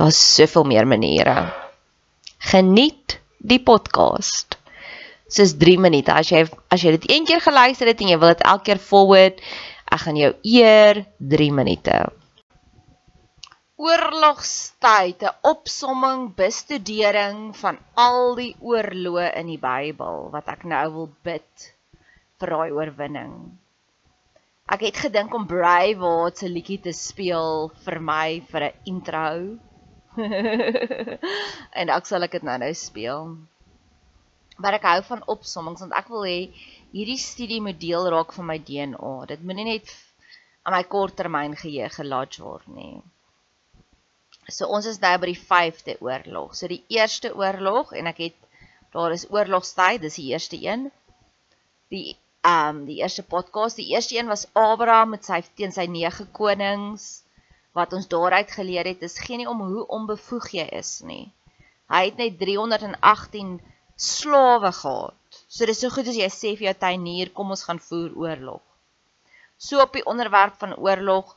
Daar's 0.00 0.18
soveel 0.34 0.64
meer 0.64 0.86
maniere. 0.88 1.52
Geniet 2.38 3.18
die 3.36 3.58
podcast. 3.60 4.56
Dis 5.28 5.52
3 5.60 5.76
minute. 5.76 6.14
As 6.14 6.30
jy 6.32 6.46
as 6.72 6.80
jy 6.80 6.94
dit 6.94 7.04
een 7.10 7.28
keer 7.28 7.42
geluister 7.44 7.90
het 7.90 8.00
en 8.00 8.08
jy 8.08 8.16
wil 8.22 8.32
dit 8.32 8.46
elke 8.48 8.64
keer 8.70 8.80
forward, 8.80 9.44
ek 9.92 10.00
gaan 10.06 10.16
jou 10.16 10.32
eer 10.54 11.02
3 11.34 11.50
minute. 11.52 11.98
Oorlogstyd, 13.76 15.20
'n 15.20 15.36
opsomming, 15.52 16.32
bestudering 16.32 17.52
van 17.60 17.76
al 17.92 18.34
die 18.40 18.56
oorloë 18.56 19.36
in 19.36 19.52
die 19.52 19.60
Bybel 19.60 20.30
wat 20.32 20.48
ek 20.48 20.64
nou 20.64 20.84
wil 20.96 21.10
bid 21.22 21.72
vir 22.40 22.56
daai 22.56 22.72
oorwinning. 22.72 23.36
Ek 24.64 24.80
het 24.80 24.96
gedink 24.96 25.34
om 25.34 25.44
Braveheart 25.44 26.38
se 26.38 26.48
liedjie 26.48 26.80
te 26.88 26.92
speel 26.96 27.68
vir 27.84 28.00
my 28.00 28.40
vir 28.48 28.72
'n 28.72 28.78
intro. 28.96 29.60
en 31.78 31.90
dalk 31.90 32.08
sal 32.08 32.26
ek 32.26 32.36
dit 32.38 32.46
nou 32.46 32.56
nou 32.62 32.70
speel. 32.74 33.32
Maar 34.60 34.76
ek 34.80 34.86
hou 34.90 35.00
van 35.08 35.24
opsommings 35.34 35.82
want 35.84 35.96
ek 35.96 36.10
wil 36.12 36.26
hê 36.28 36.38
hierdie 36.94 37.20
studie 37.20 37.60
moet 37.64 37.78
deel 37.80 38.08
raak 38.12 38.34
van 38.36 38.48
my 38.50 38.58
DNA. 38.58 39.14
Dit 39.30 39.44
moenie 39.46 39.68
net 39.68 39.92
aan 40.66 40.76
my 40.76 40.82
korttermyn 40.94 41.56
geheue 41.56 41.88
gelodge 41.94 42.42
word 42.44 42.66
nie. 42.74 42.98
So 44.50 44.66
ons 44.66 44.88
is 44.90 44.98
nou 45.00 45.14
by 45.22 45.30
die 45.30 45.38
5de 45.40 45.96
oorlog. 46.02 46.56
So 46.58 46.68
die 46.70 46.82
eerste 46.92 47.32
oorlog 47.38 47.94
en 47.96 48.10
ek 48.10 48.24
het 48.26 48.38
daar 48.94 49.14
is 49.14 49.28
oorlogstyd, 49.30 50.02
dis 50.02 50.18
die 50.18 50.28
eerste 50.34 50.58
een. 50.58 50.90
Die 51.94 52.16
ehm 52.40 52.80
um, 52.80 52.84
die 52.88 53.02
eerste 53.02 53.22
podcast, 53.22 53.76
die 53.76 53.90
eerste 53.92 54.16
een 54.16 54.30
was 54.32 54.46
Abraham 54.56 55.10
met 55.14 55.26
sy 55.28 55.42
teen 55.60 55.74
sy 55.76 55.84
nege 55.92 56.24
konings 56.32 57.20
wat 57.78 57.92
ons 57.96 58.08
daaruit 58.08 58.50
geleer 58.50 58.86
het 58.90 59.02
is 59.06 59.18
geen 59.18 59.42
nie 59.42 59.48
om 59.48 59.60
hoe 59.62 59.86
onbevoeg 59.98 60.48
jy 60.58 60.66
is 60.78 60.92
nie. 61.06 61.26
Hy 61.90 62.04
het 62.08 62.16
net 62.22 62.38
318 62.38 63.58
slawe 63.96 64.72
gehad. 64.72 65.38
So 65.48 65.66
dis 65.66 65.80
so 65.82 65.90
goed 65.94 66.08
as 66.10 66.18
jy 66.18 66.28
sê 66.32 66.54
vir 66.56 66.70
jou 66.70 66.76
tuinier, 66.86 67.30
kom 67.36 67.50
ons 67.54 67.66
gaan 67.68 67.82
voer 67.86 68.16
oorlog. 68.24 68.62
So 69.58 69.82
op 69.84 69.92
die 69.92 70.06
onderwerp 70.12 70.56
van 70.62 70.76
oorlog, 70.76 71.34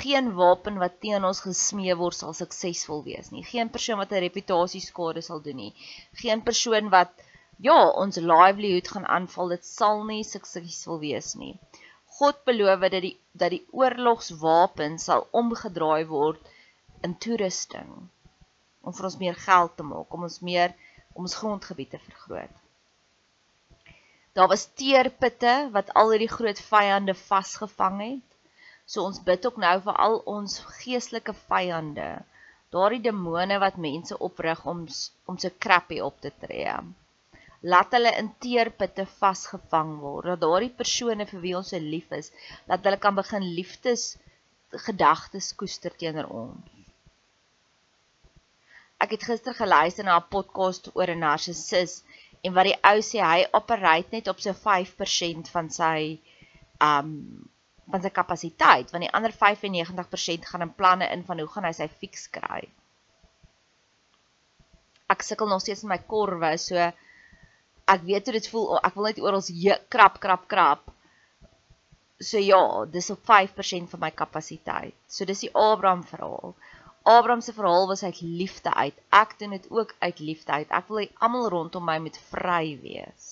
geen 0.00 0.32
wapen 0.34 0.78
wat 0.82 1.00
teen 1.00 1.24
ons 1.24 1.44
gesmee 1.44 1.94
word 2.00 2.16
sal 2.18 2.34
suksesvol 2.34 3.02
wees 3.06 3.30
nie. 3.34 3.44
Geen 3.50 3.70
persoon 3.74 4.00
wat 4.02 4.12
'n 4.12 4.24
reputasie 4.26 4.80
skade 4.80 5.22
sal 5.22 5.42
doen 5.42 5.60
nie. 5.62 5.74
Geen 6.22 6.42
persoon 6.42 6.90
wat 6.90 7.12
ja, 7.58 7.78
ons 8.04 8.16
livelihood 8.16 8.88
gaan 8.88 9.06
aanval, 9.06 9.48
dit 9.54 9.64
sal 9.64 10.04
nie 10.04 10.24
suksesvol 10.24 10.98
wees 11.04 11.34
nie. 11.34 11.54
God 12.18 12.36
beloof 12.48 12.84
dat 12.88 13.02
die 13.04 13.16
dat 13.40 13.52
die 13.52 13.64
oorlogswapen 13.76 14.94
sal 15.02 15.26
omgedraai 15.40 16.06
word 16.12 16.52
in 17.08 17.16
toerusting 17.24 17.90
om 18.86 18.94
vir 18.98 19.08
ons 19.08 19.18
meer 19.22 19.36
geld 19.46 19.74
te 19.76 19.84
maak, 19.86 20.14
om 20.14 20.24
ons 20.28 20.38
meer 20.48 20.72
om 21.12 21.26
ons 21.26 21.36
grondgebied 21.40 21.90
te 21.94 22.00
vergroot. 22.06 22.56
Daar 24.36 24.48
was 24.52 24.66
teerputte 24.80 25.54
wat 25.76 25.92
al 26.00 26.12
hierdie 26.14 26.32
groot 26.32 26.60
vyande 26.70 27.14
vasgevang 27.20 28.00
het. 28.04 28.26
So 28.86 29.04
ons 29.08 29.22
bid 29.28 29.46
ook 29.48 29.56
nou 29.64 29.76
vir 29.88 30.00
al 30.06 30.20
ons 30.38 30.58
geestelike 30.80 31.34
vyande, 31.48 32.10
daardie 32.76 33.02
demone 33.08 33.58
wat 33.64 33.80
mense 33.88 34.18
oprig 34.28 34.64
om 34.72 34.84
om 35.32 35.40
se 35.44 35.50
krappie 35.66 36.04
op 36.04 36.20
te 36.20 36.32
tree 36.44 36.76
laat 37.66 37.94
hulle 37.96 38.12
in 38.20 38.30
teerputte 38.42 39.06
vasgevang 39.18 39.96
word. 40.02 40.30
Dat 40.30 40.44
daardie 40.44 40.72
persone 40.80 41.26
vir 41.26 41.42
wie 41.42 41.56
ons 41.58 41.72
se 41.74 41.80
lief 41.82 42.12
is, 42.14 42.30
dat 42.70 42.84
hulle 42.86 43.00
kan 43.02 43.16
begin 43.18 43.46
liefdes 43.58 44.14
gedagtes 44.86 45.52
koester 45.58 45.94
teenoor 45.98 46.30
ons. 46.44 46.72
Ek 49.02 49.12
het 49.12 49.26
gister 49.28 49.54
geluister 49.54 50.06
na 50.06 50.16
'n 50.18 50.30
podcast 50.32 50.88
oor 50.94 51.10
'n 51.12 51.20
narcissus 51.20 52.02
en 52.42 52.54
wat 52.54 52.68
die 52.68 52.78
ou 52.90 52.98
sê 53.08 53.20
hy 53.20 53.42
operate 53.52 54.14
net 54.14 54.28
op 54.28 54.40
so 54.40 54.52
5% 54.52 55.50
van 55.54 55.68
sy 55.70 56.20
um 56.80 57.12
van 57.92 58.02
sy 58.02 58.10
kapasiteit, 58.10 58.90
want 58.90 59.04
die 59.04 59.12
ander 59.14 59.32
95% 59.32 60.46
gaan 60.50 60.62
in 60.62 60.74
planne 60.74 61.06
in 61.14 61.22
van 61.24 61.38
hoe 61.38 61.48
gaan 61.48 61.64
hy 61.64 61.72
sy 61.72 61.86
fiks 61.88 62.26
kry. 62.34 62.62
Ek 65.06 65.22
sukkel 65.22 65.46
nog 65.46 65.60
steeds 65.62 65.84
met 65.84 66.00
my 66.00 66.06
korwe, 66.10 66.56
so 66.58 66.90
ek 67.94 68.02
weet 68.06 68.28
hoe 68.28 68.36
dit 68.38 68.48
voel. 68.52 68.76
Ek 68.82 68.94
wil 68.94 69.08
net 69.08 69.20
oral 69.22 69.44
krap 69.92 70.20
krap 70.22 70.46
krap. 70.50 70.92
So 72.18 72.40
ja, 72.40 72.84
dis 72.88 73.10
op 73.12 73.20
5% 73.28 73.92
van 73.92 74.00
my 74.00 74.10
kapasiteit. 74.10 74.96
So 75.06 75.24
dis 75.28 75.44
die 75.44 75.52
Abraham 75.52 76.02
verhaal. 76.04 76.54
Abraham 77.06 77.40
se 77.40 77.52
verhaal 77.52 77.86
was 77.86 78.02
uit 78.02 78.20
liefde 78.20 78.74
uit. 78.74 78.94
Ek 79.14 79.38
doen 79.38 79.50
dit 79.54 79.70
ook 79.70 79.94
uit 79.98 80.18
liefde 80.18 80.52
uit. 80.52 80.70
Ek 80.70 80.88
wil 80.88 81.04
hê 81.04 81.10
almal 81.22 81.50
rondom 81.52 81.84
my 81.86 81.98
moet 82.02 82.16
vry 82.32 82.78
wees. 82.82 83.28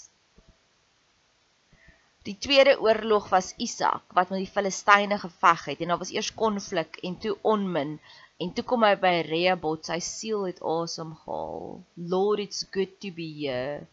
Die 2.25 2.37
tweede 2.41 2.77
oorlog 2.81 3.27
was 3.33 3.51
Isak 3.61 4.15
wat 4.17 4.31
met 4.33 4.45
die 4.45 4.53
Filistyne 4.53 5.19
geveg 5.21 5.65
het 5.73 5.83
en 5.83 5.91
daar 5.93 6.01
was 6.01 6.13
eers 6.15 6.31
konflik 6.39 6.97
en 7.03 7.19
toe 7.21 7.35
onmin 7.43 7.99
en 8.43 8.51
toe 8.55 8.65
kom 8.67 8.83
hy 8.87 8.95
by 8.99 9.15
Rehoboth 9.29 9.91
sy 9.91 10.01
siel 10.03 10.47
het 10.49 10.61
asem 10.75 11.15
gehaal. 11.23 11.83
Lord 12.15 12.43
it's 12.43 12.65
good 12.77 12.97
to 13.05 13.11
be 13.15 13.29
here. 13.41 13.87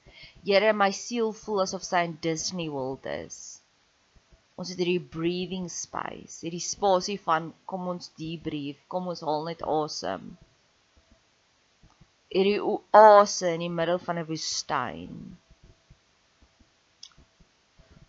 Here 0.46 0.74
my 0.74 0.90
siel 0.96 1.34
voel 1.44 1.66
asof 1.66 1.86
sy 1.86 2.06
in 2.08 2.18
Disney 2.26 2.70
World 2.70 3.06
is. 3.10 3.62
Ons 4.60 4.74
het 4.74 4.82
hierdie 4.82 5.12
breathing 5.14 5.68
space, 5.74 6.42
hierdie 6.46 6.62
spasie 6.62 7.18
van 7.22 7.52
kom 7.70 7.88
ons 7.94 8.12
debrief, 8.20 8.82
kom 8.92 9.08
ons 9.14 9.24
haal 9.26 9.48
net 9.48 9.64
asem. 9.66 10.34
Hierdie 12.32 12.60
oase 12.64 13.56
in 13.56 13.64
die 13.66 13.72
middel 13.78 14.02
van 14.04 14.20
'n 14.22 14.28
woestyn. 14.28 15.16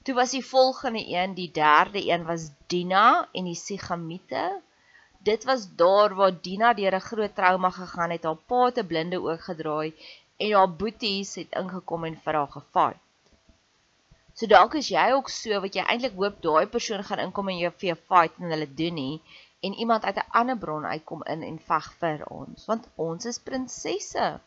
Toe 0.03 0.15
was 0.19 0.35
die 0.35 0.45
volgende 0.45 1.03
een, 1.07 1.35
die 1.35 1.51
derde 1.55 2.03
een 2.03 2.25
was 2.27 2.51
Dina 2.67 3.29
en 3.33 3.45
die 3.47 3.59
Sigamiete. 3.59 4.45
Dit 5.23 5.45
was 5.45 5.69
daar 5.77 6.15
waar 6.15 6.35
Dina 6.43 6.73
deur 6.75 6.95
'n 6.95 7.09
groot 7.11 7.35
trauma 7.35 7.71
gegaan 7.71 8.11
het, 8.11 8.25
haar 8.25 8.41
pa 8.51 8.71
te 8.71 8.85
blinde 8.85 9.21
oog 9.21 9.45
gedraai 9.45 9.95
en 10.37 10.53
haar 10.53 10.77
boeties 10.77 11.35
het 11.35 11.51
ingekom 11.61 12.05
en 12.05 12.17
vir 12.25 12.35
haar 12.35 12.53
gefight. 12.57 13.01
So 14.35 14.47
dalk 14.47 14.75
is 14.75 14.89
jy 14.89 15.13
ook 15.13 15.29
so 15.29 15.61
wat 15.61 15.75
jy 15.77 15.85
eintlik 15.85 16.15
hoop 16.17 16.41
daai 16.43 16.67
persoon 16.67 17.05
gaan 17.05 17.21
inkom 17.27 17.49
en 17.53 17.59
jou 17.59 17.73
vir 17.73 17.89
jou 17.93 17.99
fight 18.13 18.39
en 18.41 18.55
hulle 18.55 18.69
doen 18.81 18.95
nie 18.95 19.21
en 19.61 19.75
iemand 19.85 20.05
uit 20.05 20.17
'n 20.17 20.31
ander 20.41 20.59
bron 20.59 20.85
uitkom 20.85 21.23
in 21.35 21.43
en 21.43 21.59
veg 21.59 21.93
vir 22.01 22.25
ons 22.27 22.67
want 22.67 22.89
ons 22.97 23.25
is 23.25 23.39
prinsesse. 23.39 24.41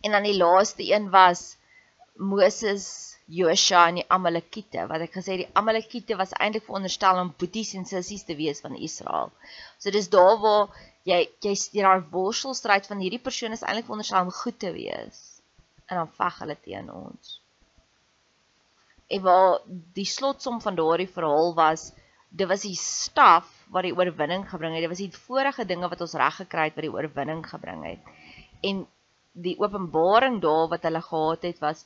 En 0.00 0.10
dan 0.10 0.22
die 0.22 0.36
laaste 0.36 0.92
een 0.92 1.10
was 1.10 1.56
Moses, 2.14 3.15
Josua 3.26 3.88
en 3.90 3.96
die 3.98 4.06
Amalekiete 4.16 4.84
wat 4.86 5.02
ek 5.02 5.16
gesê 5.18 5.40
die 5.40 5.48
Amalekiete 5.58 6.14
was 6.18 6.34
eintlik 6.38 6.66
veronderstel 6.68 7.18
om 7.18 7.32
boeties 7.40 7.72
en 7.74 7.86
sissies 7.88 8.22
te 8.26 8.36
wees 8.38 8.62
van 8.62 8.76
Israel. 8.78 9.32
So 9.82 9.90
dis 9.90 10.10
daar 10.12 10.36
waar 10.42 10.68
jy 11.06 11.24
jy 11.42 11.54
steur 11.58 11.88
daai 11.88 12.12
worstelstryd 12.12 12.86
van 12.86 13.02
hierdie 13.02 13.22
persoon 13.22 13.56
is 13.56 13.64
eintlik 13.66 13.88
veronderstel 13.88 14.28
om 14.28 14.36
goed 14.42 14.58
te 14.62 14.70
wees 14.76 15.24
en 15.86 16.02
dan 16.02 16.14
veg 16.20 16.38
hulle 16.42 16.56
teen 16.62 16.92
ons. 16.92 17.34
En 19.10 19.22
waar 19.22 19.58
die 19.94 20.06
slotsom 20.06 20.58
van 20.62 20.78
daardie 20.78 21.10
verhaal 21.10 21.52
was, 21.54 21.90
dit 22.30 22.48
was 22.50 22.64
die 22.66 22.78
staf 22.78 23.50
wat 23.74 23.86
die 23.86 23.94
oorwinning 23.94 24.46
gebring 24.50 24.74
het. 24.74 24.82
Dit 24.82 24.92
was 24.92 25.02
die 25.02 25.24
vorige 25.26 25.66
dinge 25.66 25.90
wat 25.90 26.02
ons 26.02 26.16
reg 26.18 26.40
gekry 26.42 26.70
het 26.70 26.78
wat 26.78 26.86
die 26.86 26.94
oorwinning 26.94 27.44
gebring 27.46 27.84
het. 27.86 28.10
En 28.66 28.82
die 29.46 29.54
openbaring 29.62 30.40
daar 30.42 30.66
wat 30.72 30.86
hulle 30.88 31.02
gehad 31.02 31.46
het 31.46 31.62
was 31.62 31.84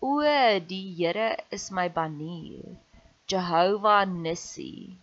O, 0.00 0.20
die 0.60 0.94
Here 0.96 1.36
is 1.50 1.70
my 1.70 1.88
banier. 1.88 2.76
Jehovah 3.26 4.04
Nissi. 4.06 4.98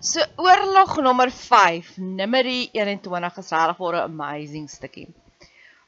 So 0.00 0.20
oorlog 0.38 0.96
nommer 1.02 1.30
5, 1.30 1.98
Numeri 1.98 2.70
21 2.72 3.38
is 3.38 3.50
regtig 3.50 3.94
'n 3.94 4.02
amazing 4.02 4.68
stukkie. 4.68 5.08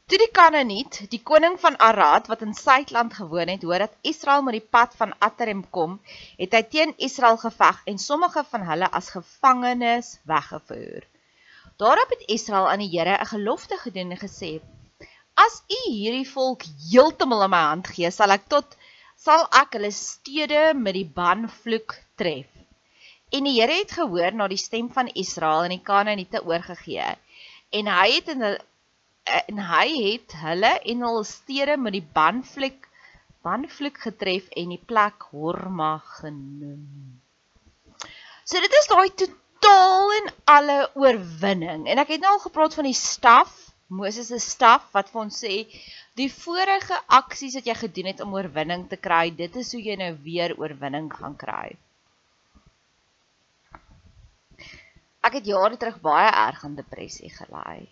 Toe 0.08 0.18
die 0.18 0.30
Kanaaniet, 0.32 1.10
die 1.12 1.20
koning 1.22 1.58
van 1.60 1.76
Arad 1.78 2.28
wat 2.32 2.42
in 2.42 2.54
Suidland 2.54 3.14
gewoon 3.14 3.48
het, 3.48 3.62
hoor 3.62 3.78
dat 3.78 3.96
Israel 4.00 4.42
met 4.42 4.56
die 4.56 4.68
pad 4.76 4.94
van 4.96 5.12
Atarem 5.18 5.62
kom, 5.70 6.00
het 6.38 6.56
hy 6.56 6.62
teen 6.62 6.94
Israel 6.96 7.36
geveg 7.36 7.82
en 7.84 7.98
sommige 7.98 8.44
van 8.50 8.64
hulle 8.70 8.88
as 9.00 9.10
gevangenes 9.16 10.18
weggevoer. 10.24 11.04
Daarop 11.78 12.10
het 12.10 12.22
Israel 12.26 12.68
aan 12.68 12.82
die 12.82 12.90
Here 12.90 13.16
'n 13.22 13.26
gelofte 13.26 13.76
gedoen 13.76 14.10
en 14.10 14.18
gesê: 14.18 14.60
As 15.34 15.62
U 15.70 15.80
hierdie 15.90 16.30
volk 16.30 16.62
heeltemal 16.90 17.44
in 17.46 17.50
my 17.50 17.60
hand 17.70 17.86
gee, 17.86 18.10
sal 18.10 18.34
ek 18.34 18.48
tot 18.54 18.76
sal 19.16 19.46
ek 19.60 19.76
hulle 19.76 19.90
stede 19.90 20.62
met 20.74 20.94
die 20.98 21.10
banvloek 21.20 21.94
tref. 22.18 22.50
En 23.30 23.46
die 23.46 23.54
Here 23.60 23.76
het 23.78 23.94
gehoor 23.94 24.34
na 24.34 24.48
die 24.48 24.58
stem 24.58 24.90
van 24.90 25.12
Israel 25.14 25.68
en 25.68 25.76
die 25.76 25.86
Kanaaniete 25.90 26.42
oorgegee. 26.44 27.14
En 27.70 27.86
hy 27.86 28.08
het 28.16 28.28
in 28.34 28.42
en 29.28 29.58
hy 29.70 29.88
het 30.02 30.34
hulle 30.42 30.72
en 30.92 31.06
hul 31.06 31.24
stede 31.24 31.76
met 31.76 31.92
die 31.92 32.06
banvloek 32.20 32.88
banvloek 33.46 33.98
getref 34.08 34.48
en 34.56 34.74
die 34.74 34.84
plek 34.92 35.28
Horma 35.30 35.98
genoem. 36.18 37.20
So 38.44 38.60
dit 38.64 38.78
is 38.80 38.88
daai 38.90 39.10
totaal 39.58 40.12
en 40.12 40.30
alle 40.44 40.90
oorwinning. 40.94 41.86
En 41.88 41.98
ek 41.98 42.14
het 42.14 42.22
nou 42.22 42.32
al 42.36 42.44
gepraat 42.44 42.74
van 42.74 42.88
die 42.88 42.96
staf, 42.96 43.54
Moses 43.88 44.28
se 44.28 44.38
staf 44.38 44.90
wat 44.92 45.10
vir 45.12 45.22
ons 45.22 45.42
sê 45.44 45.64
die 46.18 46.28
vorige 46.32 46.96
aksies 47.06 47.54
wat 47.56 47.68
jy 47.68 47.76
gedoen 47.78 48.10
het 48.10 48.20
om 48.20 48.34
oorwinning 48.36 48.88
te 48.88 48.98
kry, 49.00 49.30
dit 49.34 49.54
is 49.56 49.70
hoe 49.72 49.82
jy 49.82 49.96
nou 49.96 50.12
weer 50.24 50.54
oorwinning 50.58 51.08
gaan 51.14 51.36
kry. 51.38 51.76
Ek 55.24 55.38
het 55.38 55.48
jare 55.48 55.76
terug 55.76 56.00
baie 56.02 56.28
erg 56.28 56.64
aan 56.64 56.76
depressie 56.78 57.30
gelei. 57.32 57.88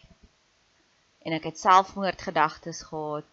En 1.27 1.35
ek 1.37 1.51
het 1.51 1.59
selfmoordgedagtes 1.59 2.85
gehad. 2.91 3.27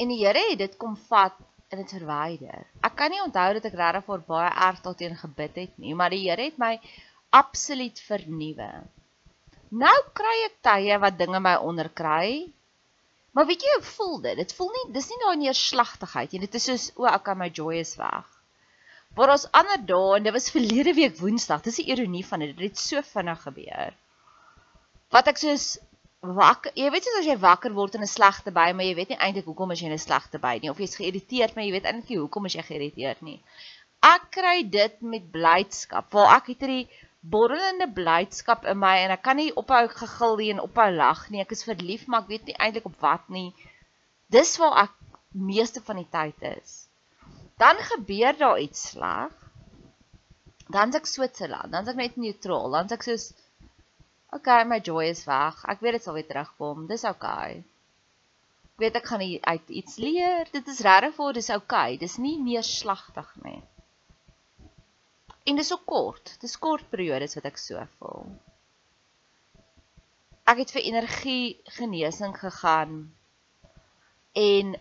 En 0.00 0.08
die 0.08 0.22
Here 0.22 0.42
het 0.50 0.58
dit 0.58 0.76
kom 0.80 0.94
vat 1.08 1.36
en 1.72 1.80
dit 1.82 1.92
verwyder. 1.96 2.64
Ek 2.84 2.94
kan 2.96 3.12
nie 3.12 3.20
onthou 3.22 3.48
dat 3.58 3.66
ek 3.68 3.76
regtig 3.78 4.06
vir 4.08 4.24
baie 4.28 4.52
erg 4.68 4.80
daarteen 4.84 5.16
gebid 5.18 5.60
het 5.60 5.78
nie, 5.80 5.94
maar 5.96 6.12
die 6.12 6.24
Here 6.24 6.48
het 6.48 6.58
my 6.60 6.76
absoluut 7.32 8.00
vernuwe. 8.08 8.70
Nou 9.72 9.94
kry 10.16 10.34
ek 10.46 10.58
tye 10.66 10.98
wat 11.00 11.16
dinge 11.20 11.40
my 11.40 11.54
onderkry. 11.64 12.50
Maar 13.32 13.48
weet 13.48 13.64
jy 13.64 13.76
hoe 13.78 13.86
voel 13.88 14.18
dit? 14.26 14.36
Dit 14.42 14.52
voel 14.58 14.68
nie 14.74 14.84
dis 14.96 15.08
nie 15.08 15.20
daai 15.22 15.38
neerslagtigheid 15.40 16.34
nie. 16.34 16.42
Dit 16.44 16.58
is 16.60 16.68
soos 16.68 16.90
o, 17.00 17.08
kan 17.24 17.40
my 17.40 17.48
joy 17.48 17.78
is 17.80 17.94
weg. 17.96 18.28
Maar 19.16 19.32
ons 19.34 19.46
ander 19.56 19.80
dae 19.88 20.18
en 20.18 20.26
dit 20.28 20.34
was 20.36 20.50
verlede 20.52 20.92
week 20.96 21.16
Woensdag. 21.20 21.64
Dis 21.64 21.80
die 21.80 21.88
ironie 21.92 22.24
van 22.26 22.44
dit. 22.44 22.52
Dit 22.56 22.74
het 22.74 22.80
so 22.80 23.00
vinnig 23.14 23.40
gebeur. 23.46 23.96
Wat 25.12 25.28
ek 25.32 25.40
soos 25.40 25.66
wakker, 26.22 26.72
jy 26.78 26.88
weet 26.92 27.06
soos 27.08 27.18
as 27.20 27.28
jy 27.28 27.36
wakker 27.42 27.72
word 27.76 27.96
in 27.98 28.04
'n 28.04 28.08
slegte 28.08 28.52
by, 28.54 28.70
maar 28.72 28.86
jy 28.86 28.94
weet 28.94 29.08
nie 29.12 29.18
eintlik 29.18 29.48
hoekom 29.50 29.72
as 29.72 29.80
jy 29.80 29.88
in 29.88 29.96
'n 29.96 30.04
slegte 30.04 30.38
by 30.38 30.58
nie 30.62 30.70
of 30.70 30.78
jy's 30.78 30.96
geïrriteerd, 30.96 31.56
maar 31.56 31.64
jy 31.64 31.72
weet 31.72 31.88
eintlik 31.88 32.08
nie 32.10 32.20
hoekom 32.20 32.46
as 32.46 32.54
jy 32.54 32.62
geïrriteerd 32.62 33.22
nie. 33.22 33.40
Ek 34.02 34.30
kry 34.30 34.62
dit 34.68 35.00
met 35.02 35.30
blydskap. 35.32 36.12
Waar 36.12 36.36
ek 36.36 36.52
het 36.52 36.60
hierdie 36.60 36.88
borrelende 37.22 37.86
blydskap 37.94 38.64
in 38.66 38.80
my 38.82 38.96
en 39.04 39.14
ek 39.14 39.22
kan 39.22 39.38
nie 39.38 39.52
ophou 39.54 39.84
gegil 39.94 40.36
nie 40.40 40.50
en 40.54 40.62
ophou 40.64 40.88
lag 40.94 41.28
nie. 41.30 41.42
Ek 41.44 41.54
is 41.54 41.66
verlief, 41.66 42.08
maar 42.08 42.24
ek 42.24 42.32
weet 42.32 42.50
nie 42.50 42.58
eintlik 42.58 42.88
op 42.90 42.98
wat 43.04 43.28
nie. 43.30 43.52
Dis 44.32 44.56
waar 44.58 44.80
ek 44.86 44.96
meeste 45.32 45.82
van 45.86 46.00
die 46.02 46.08
tyd 46.10 46.42
is. 46.56 46.74
Dan 47.62 47.78
gebeur 47.92 48.34
daar 48.38 48.58
iets 48.60 48.88
sleg. 48.90 49.38
Dan's 50.72 50.96
ek 50.96 51.06
Switserland, 51.06 51.70
dan's 51.72 51.90
ek 51.92 52.00
net 52.00 52.18
neutraal. 52.18 52.72
Dan's 52.74 52.94
ek 52.96 53.06
soos 53.06 53.30
okay, 54.32 54.64
my 54.64 54.80
joy 54.80 55.10
is 55.12 55.26
weg. 55.28 55.60
Ek 55.68 55.82
weet 55.84 55.98
dit 55.98 56.06
sal 56.06 56.16
weer 56.16 56.26
terugkom. 56.26 56.86
Dis 56.90 57.04
okay. 57.06 57.60
Ek 58.72 58.86
weet 58.86 58.96
ek 58.98 59.10
gaan 59.10 59.22
uit 59.22 59.74
iets 59.82 59.98
leer. 60.00 60.48
Dit 60.50 60.70
is 60.72 60.80
regtig 60.82 61.14
vir 61.18 61.36
dis 61.38 61.52
okay. 61.54 61.98
Dis 62.00 62.16
nie 62.18 62.38
meer 62.42 62.66
slagtig 62.66 63.28
nie. 63.44 63.60
En 65.44 65.58
dis 65.58 65.68
so 65.72 65.80
kort. 65.86 66.36
Dis 66.42 66.58
kort 66.58 66.86
periodes 66.92 67.34
wat 67.38 67.48
ek 67.50 67.58
so 67.60 67.82
voel. 67.98 68.30
Ek 70.52 70.62
het 70.62 70.72
vir 70.74 70.86
energie 70.90 71.46
genesing 71.78 72.34
gegaan 72.38 72.96
en 74.38 74.74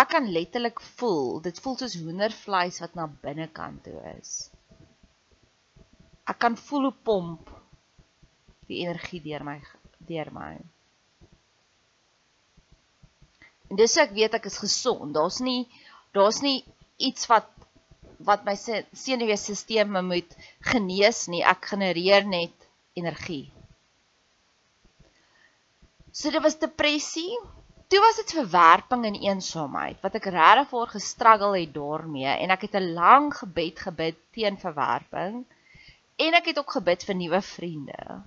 ek 0.00 0.10
kan 0.12 0.28
letterlik 0.32 0.80
voel, 0.98 1.40
dit 1.44 1.60
voel 1.64 1.76
soos 1.80 1.96
hoendervleis 2.00 2.80
wat 2.84 2.96
na 2.96 3.06
binnekant 3.24 3.82
toe 3.84 4.00
is. 4.16 4.34
Ek 6.28 6.38
kan 6.40 6.56
voel 6.60 6.88
hoe 6.88 6.98
pomp 7.08 7.48
die 8.70 8.82
energie 8.84 9.22
deur 9.24 9.44
my 9.44 9.58
deur 10.10 10.30
my. 10.34 10.52
En 13.70 13.78
dis 13.78 13.96
ek 14.02 14.14
weet 14.16 14.36
ek 14.38 14.48
is 14.50 14.60
gesond. 14.62 15.14
Daar's 15.14 15.40
nie 15.44 15.64
daar's 16.16 16.40
nie 16.42 16.60
iets 16.98 17.28
wat 17.30 17.50
wat 18.26 18.44
my 18.44 18.56
senuweestelsel 18.56 19.88
moet 20.04 20.36
genees 20.72 21.26
nie. 21.32 21.42
Ek 21.44 21.70
genereer 21.72 22.26
net 22.28 22.68
energie. 22.98 23.48
So 26.12 26.30
dit 26.30 26.42
was 26.42 26.58
depressie. 26.58 27.38
Toe 27.90 28.00
was 28.02 28.20
dit 28.20 28.36
verwerping 28.38 29.06
en 29.08 29.16
eensaamheid 29.18 29.98
wat 30.04 30.14
ek 30.14 30.28
regtig 30.30 30.68
voor 30.70 30.92
gestruggle 30.92 31.56
het 31.58 31.72
daarmee 31.74 32.36
en 32.38 32.52
ek 32.54 32.68
het 32.68 32.76
'n 32.78 32.92
lang 32.94 33.32
gebed 33.34 33.80
gebid 33.86 34.18
teen 34.30 34.58
verwerping 34.58 35.42
en 36.16 36.34
ek 36.38 36.52
het 36.52 36.58
ook 36.58 36.70
gebid 36.78 37.02
vir 37.02 37.16
nuwe 37.16 37.40
vriende. 37.42 38.22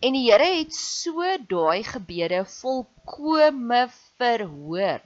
En 0.00 0.12
die 0.16 0.30
Here 0.32 0.48
het 0.58 0.74
so 0.74 1.22
daai 1.48 1.84
gebede 1.84 2.44
volkome 2.48 3.88
verhoor. 4.18 5.02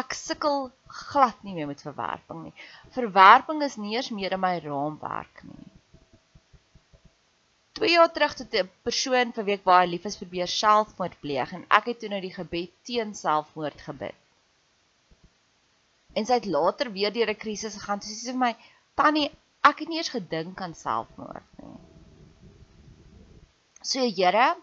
Ek 0.00 0.14
sukkel 0.16 0.70
glad 1.00 1.42
nie 1.46 1.54
meer 1.56 1.68
met 1.70 1.82
verwerping 1.84 2.46
nie. 2.46 2.54
Verwerping 2.96 3.62
is 3.66 3.76
nie 3.76 3.96
eens 3.96 4.10
meer 4.14 4.36
in 4.36 4.42
my 4.44 4.54
raamwerk 4.64 5.42
nie. 5.48 5.68
2 7.80 7.90
jaar 7.94 8.10
terug 8.12 8.34
het 8.38 8.54
'n 8.60 8.70
persoon 8.86 9.32
vir 9.36 9.44
week 9.50 9.62
baie 9.64 9.86
lief 9.88 10.04
is 10.08 10.18
probeer 10.22 10.48
selfmoord 10.54 11.20
pleeg 11.20 11.52
en 11.58 11.62
ek 11.78 11.86
het 11.90 12.00
toe 12.00 12.10
nou 12.12 12.20
die 12.20 12.34
gebed 12.34 12.72
teen 12.88 13.14
selfmoord 13.14 13.80
gebid. 13.88 14.18
En 16.14 16.26
sy 16.26 16.40
het 16.40 16.48
later 16.56 16.92
weer 16.92 17.12
deur 17.12 17.30
'n 17.30 17.42
krisis 17.44 17.78
gegaan. 17.78 18.00
Sy 18.02 18.14
sê 18.14 18.32
vir 18.32 18.42
my, 18.44 18.52
"Tannie, 18.94 19.30
ek 19.70 19.78
het 19.80 19.88
nie 19.88 19.98
eens 19.98 20.14
gedink 20.16 20.60
aan 20.60 20.74
selfmoord 20.74 21.48
nie." 21.62 21.78
So 23.82 24.00
Here, 24.00 24.56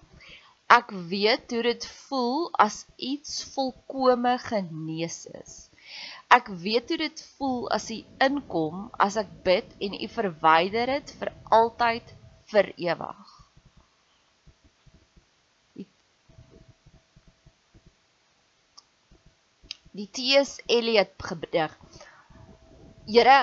ek 0.68 0.92
weet 1.12 1.52
hoe 1.56 1.64
dit 1.64 1.86
voel 2.08 2.50
as 2.60 2.84
iets 2.98 3.40
volkome 3.54 4.36
genees 4.44 5.26
is. 5.42 5.56
Ek 6.28 6.50
weet 6.52 6.92
hoe 6.92 7.00
dit 7.00 7.24
voel 7.38 7.70
as 7.72 7.88
U 7.94 7.98
inkom 8.24 8.88
as 9.00 9.16
ek 9.20 9.30
bid 9.48 9.76
en 9.80 9.96
U 9.96 10.08
verwyder 10.12 10.92
dit 10.98 11.14
vir 11.22 11.32
altyd 11.56 12.12
vir 12.52 12.72
ewig. 12.76 13.36
Die 19.98 20.10
T.S. 20.14 20.60
Eliot 20.70 21.16
gedig. 21.26 21.72
Here, 23.08 23.38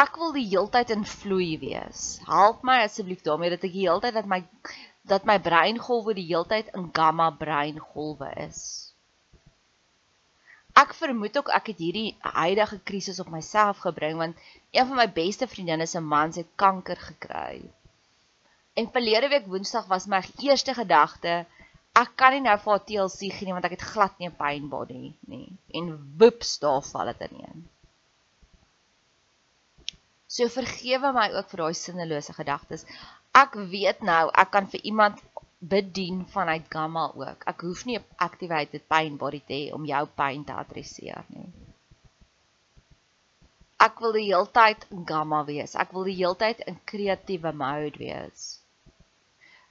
ek 0.00 0.14
wil 0.22 0.30
die 0.32 0.46
heeltyd 0.48 0.94
in 0.94 1.02
vloei 1.04 1.58
wees. 1.60 2.14
Help 2.30 2.62
my 2.64 2.78
asseblief 2.86 3.26
daarmee 3.26 3.52
dat 3.52 3.66
ek 3.66 3.74
die 3.74 3.84
heeltyd 3.88 4.16
dat 4.16 4.30
my 4.30 4.40
dat 5.10 5.26
my 5.28 5.38
breingolwe 5.42 6.14
die 6.14 6.28
heeltyd 6.28 6.70
in 6.78 6.88
gamma 6.94 7.30
breingolwe 7.42 8.30
is. 8.46 8.60
Ek 10.78 10.94
vermoed 10.94 11.36
ook 11.38 11.50
ek 11.50 11.72
het 11.72 11.80
hierdie 11.82 12.10
huidige 12.22 12.78
krisis 12.86 13.18
op 13.22 13.30
myself 13.34 13.82
gebring 13.86 14.20
want 14.20 14.38
een 14.70 14.86
van 14.86 14.96
my 15.00 15.08
beste 15.12 15.48
vriendinne 15.50 15.86
se 15.90 16.00
man 16.00 16.34
het 16.36 16.52
kanker 16.62 17.00
gekry. 17.08 17.62
En 18.78 18.92
verlede 18.94 19.28
week 19.28 19.48
Woensdag 19.50 19.88
was 19.90 20.06
my 20.06 20.22
eerste 20.38 20.74
gedagte, 20.74 21.44
ek 21.98 22.14
kan 22.16 22.36
nie 22.36 22.44
nou 22.44 22.54
vir 22.62 22.72
haar 22.72 22.84
TLC 22.86 23.32
gee 23.34 23.48
nie 23.48 23.56
want 23.56 23.66
ek 23.66 23.74
het 23.76 23.88
glad 23.92 24.14
nie 24.18 24.30
'n 24.30 24.38
pain 24.38 24.68
body 24.70 25.12
nie. 25.26 25.58
En 25.74 25.90
woeps, 26.18 26.58
daar 26.62 26.82
val 26.92 27.10
dit 27.12 27.30
ineen. 27.30 27.66
So 30.30 30.46
vergewe 30.48 31.12
my 31.12 31.26
ook 31.34 31.48
vir 31.50 31.58
daai 31.64 31.74
sinnelose 31.74 32.32
gedagtes. 32.32 32.86
Ek 33.38 33.54
weet 33.54 34.00
nou, 34.02 34.30
ek 34.42 34.50
kan 34.50 34.66
vir 34.66 34.80
iemand 34.82 35.20
bedien 35.60 36.24
vanuit 36.26 36.66
gamma 36.68 37.10
ook. 37.14 37.44
Ek 37.46 37.60
hoef 37.60 37.84
nie 37.84 37.98
'n 37.98 38.04
activated 38.16 38.86
pain 38.88 39.16
body 39.16 39.40
te 39.46 39.54
hê 39.54 39.72
om 39.74 39.84
jou 39.84 40.04
pyn 40.20 40.44
te 40.44 40.52
adresseer 40.52 41.24
nie. 41.28 41.48
Ek 43.80 44.00
wil 44.00 44.12
die 44.12 44.26
heeltyd 44.28 44.86
in 44.90 45.04
gamma 45.06 45.44
wees. 45.44 45.74
Ek 45.74 45.92
wil 45.92 46.04
die 46.04 46.16
heeltyd 46.16 46.60
in 46.60 46.80
kreatiewe 46.84 47.52
mode 47.52 47.98
wees. 47.98 48.60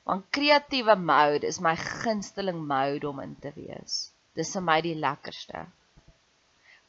Want 0.03 0.29
kreatiewe 0.37 0.95
mode 0.95 1.45
is 1.47 1.59
my 1.59 1.75
gunsteling 1.75 2.63
mode 2.71 3.09
om 3.09 3.19
in 3.19 3.35
te 3.43 3.51
wees. 3.55 4.11
Dis 4.33 4.53
vir 4.55 4.65
my 4.65 4.79
die 4.81 4.95
lekkerste. 4.95 5.65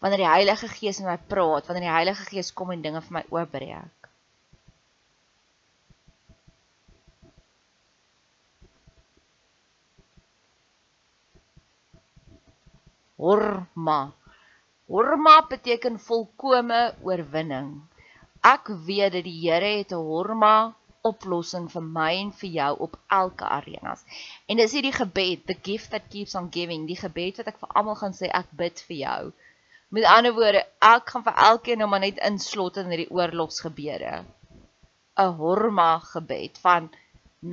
Wanneer 0.01 0.23
die 0.25 0.33
Heilige 0.33 0.69
Gees 0.69 1.01
met 1.01 1.11
my 1.11 1.19
praat, 1.35 1.67
wanneer 1.67 1.89
die 1.89 1.97
Heilige 1.99 2.25
Gees 2.31 2.55
kom 2.57 2.71
en 2.73 2.83
dinge 2.83 3.03
vir 3.05 3.19
my 3.19 3.25
oopbreek. 3.29 4.00
Horma. 13.21 14.01
Horma 14.89 15.37
beteken 15.49 15.99
volkomme 16.09 16.81
oorwinning. 17.07 17.71
Ek 18.41 18.71
weet 18.87 19.13
dat 19.17 19.27
die 19.29 19.41
Here 19.43 19.73
het 19.79 19.93
'n 19.93 20.07
horma 20.11 20.55
oplossing 21.11 21.69
vir 21.75 21.85
my 21.97 22.11
en 22.23 22.33
vir 22.41 22.51
jou 22.55 22.71
op 22.87 22.97
elke 23.19 23.45
arenas. 23.59 24.05
En 24.49 24.57
dis 24.61 24.73
hierdie 24.77 24.97
gebed, 24.97 25.47
the 25.47 25.57
gift 25.69 25.91
that 25.91 26.09
keeps 26.15 26.35
on 26.35 26.51
giving, 26.57 26.87
die 26.89 26.99
gebed 27.03 27.41
wat 27.41 27.53
ek 27.53 27.61
vir 27.63 27.73
almal 27.75 27.99
gaan 28.01 28.17
sê 28.17 28.33
ek 28.41 28.51
bid 28.63 28.83
vir 28.89 28.97
jou. 28.97 29.23
Met 29.91 30.09
ander 30.17 30.35
woorde, 30.37 30.65
ek 30.81 31.15
gaan 31.15 31.25
vir 31.29 31.41
elkeen 31.51 31.81
nou 31.83 31.89
maar 31.93 32.05
net 32.05 32.21
inslot 32.31 32.77
in 32.83 32.93
hierdie 32.93 33.11
oorlogsgebeure. 33.11 34.25
'n 35.21 35.33
Horma 35.41 35.93
gebed 36.13 36.61
van 36.65 36.91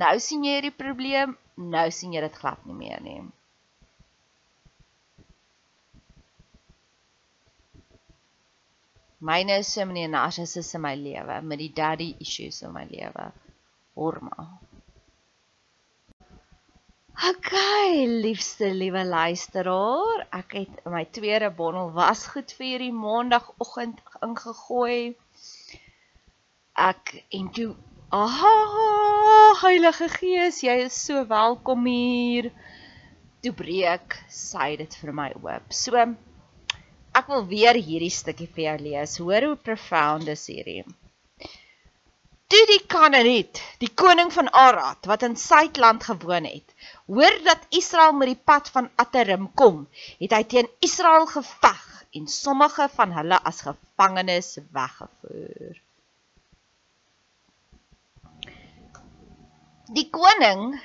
nou 0.02 0.14
sien 0.18 0.44
jy 0.44 0.58
hierdie 0.58 0.78
probleem, 0.84 1.36
nou 1.56 1.90
sien 1.90 2.12
jy 2.12 2.20
dit 2.20 2.40
glad 2.44 2.64
nie 2.66 2.80
meer 2.84 3.02
nie. 3.02 3.20
Myne 9.20 9.58
is 9.58 9.66
so 9.66 9.84
many 9.84 10.06
narcissisme 10.06 10.76
in 10.76 10.80
my 10.80 10.94
lewe, 10.94 11.42
met 11.42 11.58
die 11.58 11.72
daddy 11.74 12.14
issues 12.20 12.62
in 12.62 12.72
my 12.72 12.84
lewe. 12.86 13.32
Horma. 13.96 14.46
Okay, 17.26 18.06
liefste 18.06 18.68
liewe 18.70 19.02
luisteraar, 19.02 20.20
ek 20.38 20.54
het 20.54 20.84
my 20.86 21.02
tweede 21.10 21.48
bondel 21.50 21.90
wasgoed 21.96 22.54
vir 22.54 22.66
hierdie 22.68 22.92
maandagooggend 22.94 23.98
ingegooi. 24.22 25.16
Ek 26.78 27.16
en 27.34 27.50
toe, 27.56 27.72
aha, 28.14 28.54
Heilige 29.64 30.06
Gees, 30.14 30.62
jy 30.62 30.78
is 30.84 30.94
so 31.08 31.24
welkom 31.26 31.90
hier. 31.90 32.52
Toe 33.42 33.50
breek 33.64 34.14
sy 34.30 34.76
dit 34.78 34.94
vir 35.02 35.14
my 35.24 35.32
oop. 35.42 35.74
So 35.74 35.98
ek 37.28 37.34
wil 37.34 37.48
weer 37.50 37.76
hierdie 37.76 38.08
stukkie 38.08 38.48
vir 38.56 38.62
jou 38.62 38.76
lees. 38.86 39.18
Hoor 39.20 39.44
hoe 39.44 39.56
profound 39.60 40.30
is 40.32 40.46
hierdie. 40.48 40.80
Toe 42.48 42.60
die 42.70 42.80
Kanaaniet, 42.88 43.60
die 43.84 43.90
koning 43.92 44.32
van 44.32 44.48
Arad 44.56 45.04
wat 45.10 45.26
in 45.28 45.36
Suidland 45.36 46.06
gewoon 46.08 46.48
het, 46.48 46.72
hoor 47.04 47.36
dat 47.44 47.66
Israel 47.76 48.16
met 48.16 48.32
die 48.32 48.40
pad 48.52 48.72
van 48.72 48.88
Atarim 48.96 49.50
kom, 49.52 49.84
het 50.22 50.32
hy 50.32 50.40
teen 50.48 50.72
Israel 50.80 51.28
geveg 51.28 51.84
en 52.16 52.32
sommige 52.32 52.88
van 52.96 53.12
hulle 53.18 53.42
as 53.44 53.60
gevangenes 53.68 54.54
weggevoer. 54.72 55.76
Die 60.00 60.08
koning 60.08 60.78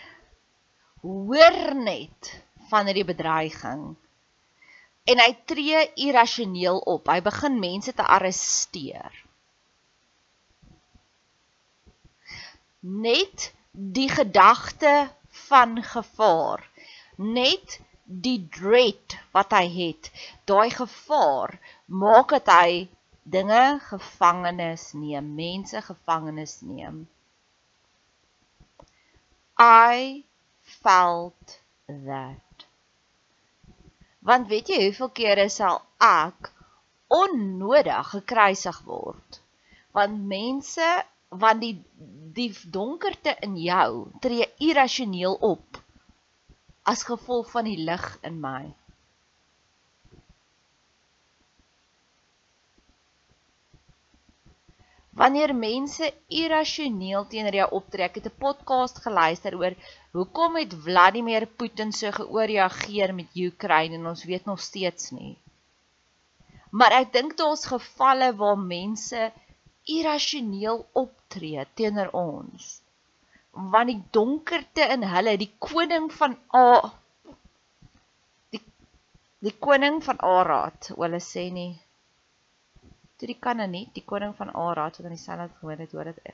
hoor 1.08 1.62
net 1.80 2.36
van 2.68 2.92
hierdie 2.92 3.08
bedreiging 3.08 3.94
en 5.04 5.20
hy 5.20 5.32
tree 5.50 5.82
irrasioneel 6.08 6.80
op. 6.96 7.10
Hy 7.12 7.20
begin 7.26 7.60
mense 7.60 7.94
te 7.96 8.06
arresteer. 8.18 9.12
Net 12.80 13.52
die 13.72 14.10
gedagte 14.12 14.94
van 15.48 15.80
gevaar, 15.84 16.64
net 17.16 17.80
die 18.04 18.40
dread 18.52 19.16
wat 19.32 19.56
hy 19.56 19.66
het, 19.72 20.12
daai 20.46 20.70
gevaar 20.70 21.56
maak 21.88 22.36
dat 22.36 22.52
hy 22.52 22.84
dinge 23.24 23.80
gevangenes 23.88 24.92
neem, 25.00 25.32
mense 25.36 25.82
gevangenes 25.82 26.60
neem. 26.62 27.06
I 29.60 30.26
felt 30.84 31.60
that 31.88 32.53
Want 34.24 34.48
weet 34.48 34.70
jy 34.72 34.80
hoeveel 34.86 35.10
kere 35.20 35.48
sal 35.52 35.82
ek 36.00 36.52
onnodig 37.12 38.12
gekruisig 38.16 38.80
word? 38.88 39.40
Want 39.92 40.24
mense 40.30 40.92
want 41.44 41.62
die 41.66 41.76
die 42.34 42.52
donkerte 42.76 43.36
in 43.46 43.58
jou 43.62 43.90
tree 44.24 44.48
irrasioneel 44.68 45.36
op 45.50 45.82
as 46.94 47.04
gevolg 47.10 47.52
van 47.52 47.68
die 47.70 47.78
lig 47.90 48.06
in 48.30 48.40
my. 48.42 48.64
Wanneer 55.14 55.52
mense 55.56 56.08
irrasioneel 56.28 57.28
teenoor 57.30 57.56
jou 57.60 57.68
optree, 57.80 58.06
ek 58.06 58.16
het 58.18 58.28
'n 58.30 58.40
podcast 58.46 59.02
geluister 59.06 59.58
oor 59.60 59.76
hoekom 60.18 60.56
het 60.58 60.74
Vladimir 60.86 61.46
Putin 61.46 61.92
so 61.94 62.12
geoorreageer 62.12 63.14
met 63.14 63.36
Oekraïne 63.46 64.00
en 64.00 64.08
ons 64.14 64.24
weet 64.24 64.46
nog 64.46 64.60
steeds 64.60 65.12
nie. 65.12 65.38
Maar 66.72 66.92
ek 67.02 67.14
dink 67.14 67.38
daar's 67.38 67.66
gevalle 67.66 68.32
waar 68.42 68.58
mense 68.58 69.32
irrasioneel 69.98 70.86
optree 71.04 71.68
teenoor 71.74 72.10
ons. 72.12 72.82
want 73.54 73.88
die 73.88 74.02
donkerte 74.12 74.82
in 74.96 75.04
hulle, 75.04 75.38
die 75.38 75.54
koning 75.60 76.10
van 76.12 76.38
A 76.56 76.92
die 78.50 78.62
die 79.46 79.58
koning 79.60 80.02
van 80.04 80.18
Arad, 80.18 80.90
hulle 80.98 81.20
sê 81.22 81.52
nie 81.54 81.83
toe 83.24 83.32
die 83.32 83.40
kanne 83.40 83.70
nie, 83.72 83.86
die 83.96 84.04
koning 84.04 84.34
van 84.36 84.50
Arad 84.52 84.98
wat 85.00 85.06
aan 85.08 85.16
die 85.16 85.22
Sabbat 85.22 85.54
gewoon 85.62 85.80
het, 85.80 85.92
hoor 85.96 86.10
dit 86.12 86.34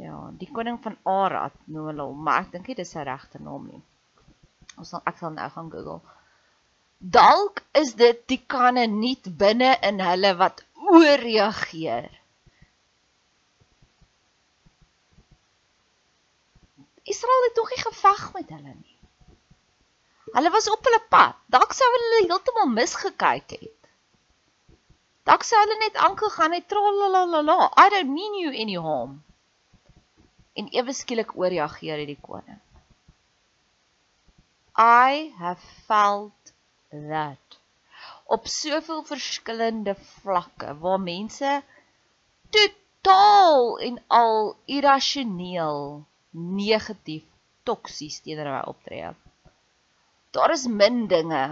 Ja, 0.00 0.14
die 0.40 0.48
koning 0.50 0.80
van 0.82 0.96
Arad 1.06 1.58
noem 1.70 1.90
hulle 1.92 2.06
hom, 2.08 2.22
maar 2.24 2.46
ek 2.46 2.54
dink 2.54 2.70
dit 2.72 2.80
is 2.82 2.94
sy 2.96 3.04
regte 3.04 3.38
naam 3.44 3.68
nie. 3.68 3.82
Ons 4.80 4.94
sal 4.94 5.04
ek 5.06 5.20
sal 5.20 5.36
nou 5.36 5.50
gaan 5.52 5.68
Google. 5.70 6.00
Dalk 6.98 7.60
is 7.76 7.92
dit 8.00 8.24
die 8.32 8.40
kanne 8.56 8.86
nie 8.88 9.14
binne 9.44 9.74
in 9.86 10.00
hulle 10.00 10.32
wat 10.40 10.64
ooreageer. 10.72 12.08
Israel 17.14 17.46
het 17.50 17.56
tog 17.60 17.70
nie 17.70 17.84
geveg 17.84 18.26
met 18.40 18.56
hulle 18.56 18.74
nie. 18.80 18.98
Hulle 20.34 20.50
was 20.50 20.72
op 20.72 20.88
hulle 20.88 21.04
pad. 21.12 21.36
Dalk 21.52 21.76
sou 21.76 21.86
hulle 21.98 22.24
heeltemal 22.24 22.72
misgekyk 22.72 23.58
het. 23.60 23.73
Dalk 25.24 25.44
sou 25.46 25.60
hulle 25.60 25.78
net 25.80 25.96
aangegaan 26.06 26.52
het 26.52 26.68
tralalala. 26.68 27.70
I 27.80 27.88
don't 27.92 28.12
mean 28.12 28.34
you 28.42 28.52
any 28.52 28.76
harm 28.76 29.22
en 30.54 30.68
ewe 30.70 30.92
skielik 30.94 31.32
ooreageer 31.38 31.98
het 31.98 32.10
die 32.12 32.20
koning. 32.22 32.60
I 34.78 35.32
have 35.38 35.62
felt 35.86 36.52
that 36.90 37.58
op 38.24 38.46
soveel 38.46 39.02
verskillende 39.06 39.94
vlakke 39.94 40.76
waar 40.82 41.00
mense 41.00 41.62
totaal 42.54 43.78
en 43.88 44.00
al 44.06 44.56
irrasioneel 44.76 46.04
negatief 46.32 47.26
toksies 47.62 48.20
teenoor 48.24 48.50
my 48.54 48.64
optree. 48.72 49.12
Daar 50.34 50.50
is 50.54 50.66
min 50.66 51.06
dinge 51.06 51.44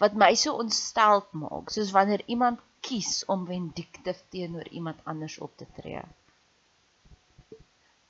wat 0.00 0.16
my 0.22 0.32
so 0.42 0.56
ontsteld 0.64 1.32
maak 1.42 1.70
soos 1.74 1.92
wanneer 1.96 2.22
iemand 2.26 2.60
kies 2.86 3.24
om 3.32 3.44
vindictief 3.46 4.22
teenoor 4.34 4.68
iemand 4.68 5.04
anders 5.12 5.38
op 5.46 5.56
te 5.56 5.66
tree. 5.76 6.04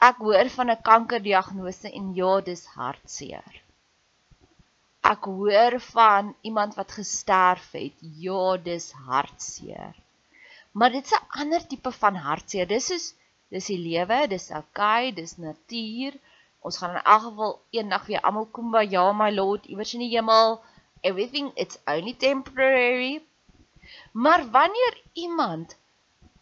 Ek 0.08 0.22
hoor 0.26 0.48
van 0.56 0.70
'n 0.70 0.82
kankerdiagnose 0.90 1.88
en 1.98 2.14
ja, 2.18 2.30
dis 2.40 2.62
hartseer. 2.76 3.56
Ek 5.10 5.24
hoor 5.24 5.74
van 5.80 6.34
iemand 6.48 6.74
wat 6.78 6.92
gesterf 6.92 7.66
het. 7.72 7.96
Ja, 8.26 8.56
dis 8.56 8.92
hartseer. 8.92 9.94
Maar 10.72 10.90
dit's 10.96 11.12
'n 11.18 11.26
ander 11.42 11.66
tipe 11.66 11.92
van 11.92 12.14
hartseer. 12.14 12.66
Dis 12.66 12.90
is 12.90 13.14
dis 13.48 13.66
die 13.66 13.78
lewe, 13.78 14.26
dis 14.28 14.50
okay, 14.50 15.12
dis 15.12 15.36
natuur. 15.36 16.14
Ons 16.60 16.76
gaan 16.78 16.90
in 16.90 17.02
elk 17.02 17.22
geval 17.22 17.54
eendag 17.70 18.06
weer 18.06 18.20
almal 18.20 18.46
kom 18.46 18.70
by 18.70 18.86
ja, 18.90 19.12
my 19.12 19.30
Lord, 19.30 19.66
iewers 19.66 19.94
in 19.94 20.04
die 20.04 20.14
hemel. 20.16 20.60
Everything 21.00 21.50
it's 21.54 21.78
only 21.84 22.14
temporary. 22.14 23.22
Maar 24.12 24.50
wanneer 24.50 25.02
iemand 25.12 25.76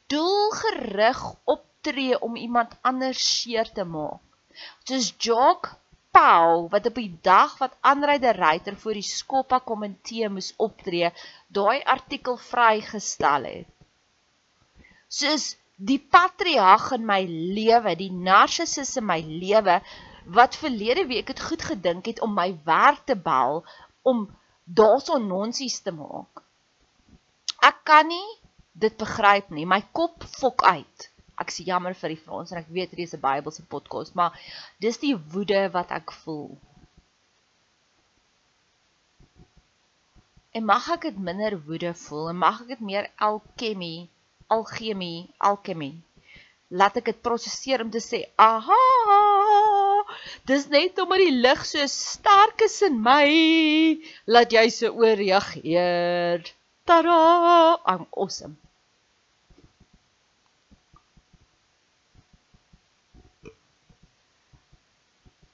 doelgerig 0.07 1.35
op 1.45 1.65
optree 1.79 2.21
om 2.21 2.37
iemand 2.37 2.73
anders 2.81 3.41
seer 3.41 3.71
te 3.73 3.85
maak. 3.85 4.21
Soos 4.85 5.15
Jock 5.19 5.77
Paul 6.11 6.69
wat 6.73 6.87
op 6.87 6.95
die 6.99 7.19
dag 7.23 7.59
wat 7.59 7.77
aanryder 7.81 8.35
ryter 8.37 8.77
voor 8.77 8.99
die 8.99 9.07
Skoppa 9.07 9.61
komitee 9.63 10.29
moes 10.29 10.53
optree, 10.57 11.13
daai 11.47 11.83
artikel 11.85 12.37
vrygestel 12.37 13.47
het. 13.47 13.71
Soos 15.09 15.55
die 15.77 16.01
patriarg 16.11 16.91
in 16.97 17.07
my 17.07 17.23
lewe, 17.29 17.95
die 17.95 18.11
narcissus 18.13 18.97
in 18.99 19.07
my 19.07 19.21
lewe 19.23 19.79
wat 20.27 20.59
verlede 20.59 21.07
week 21.07 21.31
het 21.31 21.41
goed 21.41 21.63
gedink 21.65 22.11
het 22.11 22.21
om 22.21 22.35
my 22.35 22.51
werk 22.67 23.07
te 23.07 23.17
bel 23.17 23.63
om 24.03 24.27
daarson 24.69 25.27
nonsies 25.27 25.81
te 25.81 25.93
maak. 25.93 26.43
Ek 27.65 27.81
kan 27.89 28.07
nie 28.07 28.29
dit 28.73 28.95
begryp 28.97 29.51
nie. 29.51 29.67
My 29.67 29.81
kop 29.93 30.25
fok 30.39 30.63
uit 30.63 31.09
ek 31.43 31.53
sê 31.55 31.65
jammer 31.67 31.95
vir 31.99 32.15
die 32.15 32.23
Frans 32.23 32.53
en 32.53 32.61
ek 32.61 32.71
weet 32.77 32.95
dit 32.95 33.05
is 33.05 33.15
'n 33.15 33.23
Bybelse 33.23 33.65
podcast, 33.75 34.15
maar 34.19 34.35
dis 34.85 34.99
die 35.05 35.15
woede 35.35 35.61
wat 35.77 35.95
ek 35.99 36.13
voel. 36.23 36.51
En 40.57 40.65
mag 40.73 40.91
ek 40.97 41.09
dit 41.09 41.19
minder 41.31 41.59
woede 41.69 41.95
voel 42.05 42.31
en 42.33 42.43
mag 42.43 42.63
ek 42.63 42.75
dit 42.75 42.85
meer 42.91 43.11
alchemie, 43.31 44.09
alchemie, 44.59 45.31
alchemie. 45.39 45.97
Laat 46.69 46.97
ek 47.01 47.13
dit 47.13 47.23
prosesseer 47.23 47.83
om 47.87 47.91
te 47.91 48.03
sê, 48.11 48.25
"Aha! 48.37 49.28
Dis 50.49 50.69
net 50.73 50.99
omdat 51.03 51.25
die 51.25 51.35
lig 51.41 51.65
so 51.69 51.87
sterk 51.93 52.65
is 52.67 52.79
in 52.87 53.01
my, 53.03 53.29
laat 54.27 54.53
jy 54.53 54.69
so 54.73 54.95
ooreageer." 54.95 56.49
Tada! 56.89 57.19
I'm 57.85 58.07
awesome. 58.17 58.57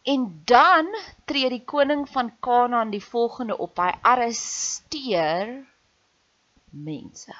En 0.05 0.43
dan 0.45 0.91
tree 1.25 1.49
die 1.49 1.65
koning 1.65 2.05
van 2.13 2.29
Kanaan 2.45 2.91
die 2.93 3.03
volgende 3.03 3.57
op. 3.57 3.81
Hy 3.81 3.93
arresteer 4.05 5.55
mense. 6.69 7.33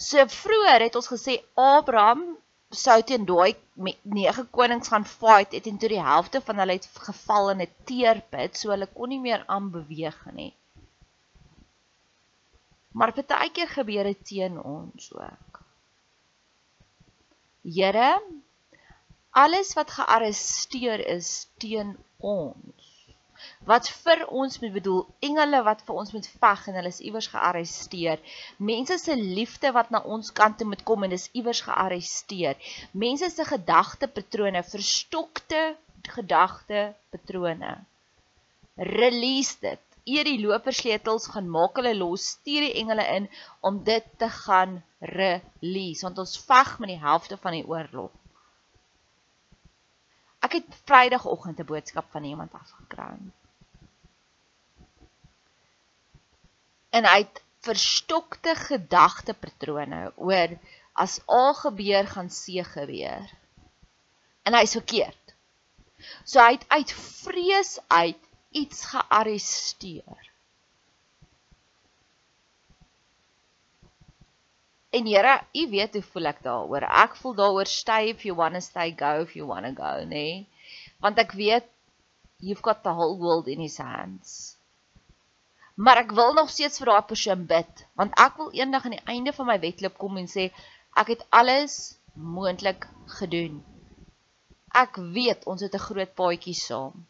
So 0.00 0.24
vroeër 0.24 0.86
het 0.86 0.96
ons 0.96 1.10
gesê 1.12 1.36
Abraham 1.60 2.24
sou 2.70 3.02
teen 3.02 3.24
daai 3.26 3.56
nege 4.02 4.44
konings 4.56 4.88
gaan 4.92 5.04
fight 5.04 5.52
het 5.56 5.66
en 5.66 5.78
toe 5.78 5.88
die 5.90 6.02
helfte 6.02 6.40
van 6.48 6.62
hulle 6.62 6.76
het 6.78 6.86
geval 7.06 7.50
in 7.50 7.62
'n 7.62 7.74
teerput, 7.84 8.56
so 8.56 8.70
hulle 8.70 8.86
kon 8.86 9.08
nie 9.08 9.20
meer 9.20 9.44
aanbeweeg 9.46 10.20
nie. 10.32 10.54
Maar 12.92 13.12
baie 13.14 13.50
keer 13.50 13.68
gebeur 13.68 14.04
dit 14.04 14.24
teen 14.26 14.62
ons 14.62 15.12
ook. 15.14 15.62
Here, 17.62 18.22
alles 19.30 19.74
wat 19.74 19.90
gearresteer 19.90 21.06
is 21.06 21.48
teen 21.58 21.96
ons 22.18 22.89
wat 23.70 23.88
vir 24.04 24.24
ons 24.28 24.58
moet 24.62 24.72
bedoel 24.72 25.00
engele 25.26 25.62
wat 25.66 25.82
vir 25.86 26.00
ons 26.02 26.12
moet 26.16 26.28
veg 26.42 26.66
en 26.68 26.78
hulle 26.78 26.92
is 26.94 27.00
iewers 27.08 27.28
gearresteer. 27.32 28.22
Mense 28.70 28.98
se 29.02 29.16
liefde 29.16 29.72
wat 29.76 29.90
na 29.94 30.02
ons 30.16 30.32
kant 30.40 30.58
toe 30.58 30.68
moet 30.68 30.82
kom 30.88 31.04
en 31.06 31.14
dis 31.14 31.28
iewers 31.32 31.62
gearresteer. 31.66 32.58
Mense 33.04 33.30
se 33.30 33.46
gedagtepatrone 33.52 34.64
verstokte 34.72 35.62
gedagtepatrone. 36.16 37.72
Release 38.76 39.56
dit. 39.60 39.82
Eer 40.10 40.24
die 40.24 40.40
lopersleutels 40.40 41.28
gaan 41.34 41.50
maak 41.52 41.76
hulle 41.78 41.92
los 41.98 42.30
stuur 42.36 42.64
die 42.68 42.78
engele 42.80 43.04
in 43.16 43.28
om 43.60 43.82
dit 43.84 44.06
te 44.18 44.30
gaan 44.40 44.80
release. 45.16 46.06
Want 46.06 46.18
ons 46.24 46.38
veg 46.48 46.78
met 46.80 46.94
die 46.94 47.02
helfte 47.04 47.36
van 47.40 47.58
die 47.58 47.66
oorlog 47.68 48.10
Ek 50.50 50.56
het 50.58 50.78
Vrydagoggend 50.84 51.60
'n 51.62 51.64
boodskap 51.64 52.06
van 52.10 52.24
iemand 52.24 52.52
afgekry. 52.58 53.18
En 56.90 57.06
hy 57.06 57.18
het 57.18 57.42
verstokte 57.62 58.54
gedagtepatrone 58.58 60.00
oor 60.16 60.56
as 60.92 61.20
A 61.30 61.52
gebeur 61.52 62.06
gaan 62.06 62.32
C 62.34 62.66
gebeur. 62.66 63.30
En 64.42 64.58
hy's 64.58 64.74
verkeerd. 64.74 65.34
So 66.24 66.42
hy 66.42 66.58
het 66.58 66.66
uit 66.68 66.92
vrees 66.98 67.78
uit 67.86 68.18
iets 68.50 68.84
gearresteer. 68.90 70.29
En 74.90 75.06
Here, 75.06 75.40
U 75.54 75.68
weet 75.70 75.92
hoe 75.94 76.02
voel 76.02 76.26
ek 76.32 76.40
daaroor. 76.42 76.84
Ek 77.02 77.12
voel 77.16 77.34
daaroor 77.38 77.68
stay 77.70 78.10
if 78.10 78.24
you 78.26 78.34
want 78.36 78.58
to 78.58 78.60
stay, 78.60 78.90
go 79.02 79.20
if 79.22 79.36
you 79.38 79.46
want 79.46 79.68
to 79.68 79.74
go, 79.74 79.92
nê? 80.02 80.08
Nee? 80.08 80.48
Want 81.04 81.18
ek 81.22 81.36
weet 81.38 81.68
you've 82.42 82.64
got 82.66 82.82
the 82.82 82.94
whole 82.98 83.18
world 83.18 83.46
in 83.46 83.60
his 83.60 83.78
hands. 83.78 84.56
Maar 85.74 86.02
ek 86.02 86.10
wil 86.18 86.34
nog 86.34 86.50
steeds 86.50 86.82
vir 86.82 86.90
daai 86.90 87.06
persoon 87.12 87.46
bid, 87.48 87.84
want 87.96 88.18
ek 88.20 88.36
wil 88.40 88.50
eendag 88.56 88.84
aan 88.84 88.96
die 88.96 89.06
einde 89.14 89.32
van 89.36 89.48
my 89.48 89.56
wedloop 89.62 89.96
kom 90.00 90.18
en 90.20 90.26
sê 90.28 90.50
ek 91.02 91.14
het 91.14 91.22
alles 91.40 91.76
moontlik 92.14 92.88
gedoen. 93.20 93.62
Ek 94.74 94.98
weet 95.14 95.46
ons 95.50 95.62
het 95.64 95.74
'n 95.74 95.86
groot 95.86 96.12
paadjie 96.18 96.56
saam. 96.58 97.06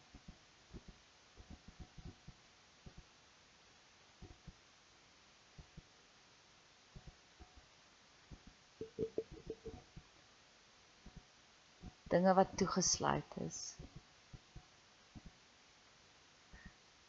Dinge 12.11 12.33
wat 12.37 12.55
toegesluit 12.59 13.37
is. 13.47 13.61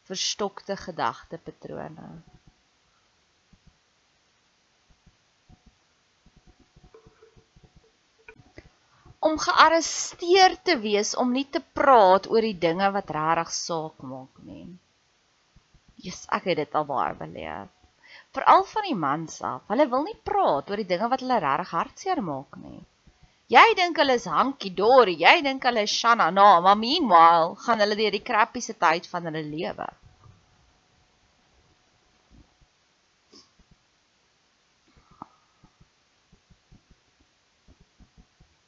Verstokte 0.09 0.77
gedagtepatrone. 0.77 2.11
om 9.23 9.37
gearresteer 9.39 10.57
te 10.67 10.75
wees 10.83 11.13
om 11.15 11.29
nie 11.31 11.45
te 11.47 11.61
praat 11.79 12.25
oor 12.31 12.43
die 12.43 12.57
dinge 12.65 12.89
wat 12.91 13.11
regtig 13.15 13.53
saak 13.55 14.01
maak 14.03 14.41
nie. 14.47 14.65
Jesus, 16.03 16.25
ek 16.37 16.49
het 16.51 16.59
dit 16.59 16.75
al 16.75 16.87
baie 16.89 17.13
beleef. 17.19 17.69
Veral 18.35 18.65
van 18.67 18.87
die 18.89 18.97
mans 18.97 19.37
af. 19.47 19.61
Hulle 19.69 19.85
wil 19.93 20.03
nie 20.09 20.17
praat 20.27 20.69
oor 20.69 20.81
die 20.81 20.89
dinge 20.89 21.07
wat 21.13 21.23
hulle 21.23 21.39
regtig 21.45 21.71
hartseer 21.77 22.21
maak 22.25 22.57
nie. 22.65 22.72
Jy 23.51 23.73
dink 23.75 23.97
hulle 23.99 24.15
is 24.19 24.25
hankie 24.25 24.71
dory, 24.73 25.17
jy 25.19 25.41
dink 25.43 25.65
hulle 25.67 25.83
is 25.83 25.91
Shanna, 25.91 26.29
no, 26.31 26.61
maar 26.61 26.77
meanwhile 26.79 27.55
gaan 27.65 27.83
hulle 27.83 27.97
deur 27.99 28.15
die 28.15 28.23
krappiese 28.23 28.77
tyd 28.79 29.09
van 29.11 29.27
hulle 29.29 29.43
lewe. 29.43 29.89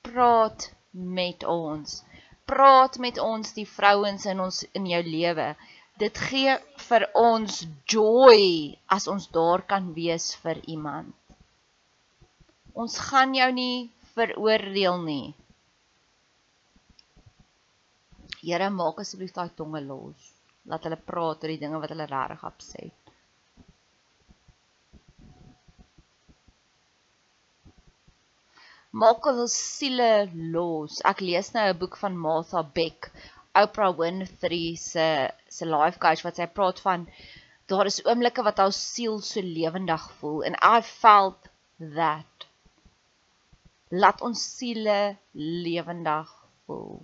Praat 0.09 0.69
met 0.91 1.43
ons. 1.43 2.03
Praat 2.45 2.99
met 2.99 3.17
ons 3.19 3.55
die 3.55 3.65
vrouens 3.67 4.27
in 4.29 4.39
ons 4.39 4.61
in 4.73 4.85
jou 4.91 5.01
lewe 5.07 5.55
dit 6.01 6.17
gee 6.29 6.55
vir 6.87 7.05
ons 7.15 7.61
joy 7.87 8.39
as 8.95 9.07
ons 9.07 9.27
daar 9.37 9.63
kan 9.63 9.93
wees 9.95 10.33
vir 10.43 10.59
iemand. 10.67 11.13
Ons 12.75 12.97
gaan 13.09 13.35
jou 13.37 13.47
nie 13.55 13.87
veroordeel 14.17 15.01
nie. 15.05 15.33
Here, 18.41 18.69
maak 18.69 19.01
asseblief 19.01 19.33
daai 19.35 19.49
tonge 19.57 19.81
los. 19.85 20.29
Laat 20.69 20.85
hulle 20.87 20.99
praat 21.09 21.43
oor 21.43 21.53
die 21.53 21.61
dinge 21.61 21.81
wat 21.81 21.93
hulle 21.93 22.07
regtig 22.11 22.45
opset. 22.49 23.13
Maak 28.95 29.25
ons 29.27 29.53
siele 29.77 30.11
los. 30.55 31.01
Ek 31.11 31.21
lees 31.27 31.51
nou 31.53 31.65
'n 31.69 31.79
boek 31.79 31.97
van 32.03 32.21
Martha 32.25 32.61
Beck 32.77 33.11
Oprah 33.55 33.97
Winfrey 33.97 34.75
se 34.75 35.31
se 35.49 35.65
life 35.65 35.99
coach 35.99 36.23
wat 36.25 36.39
sy 36.39 36.47
praat 36.57 36.79
van 36.85 37.05
daar 37.71 37.87
is 37.91 38.01
oomblikke 38.05 38.43
wat 38.47 38.57
haar 38.61 38.73
siel 38.77 39.21
so 39.27 39.43
lewendig 39.57 40.07
voel 40.19 40.43
and 40.49 40.57
I 40.61 40.81
felt 40.87 41.47
that 41.99 42.44
laat 43.89 44.21
ons 44.21 44.41
siele 44.57 45.17
lewendig 45.33 46.31
voel 46.65 47.03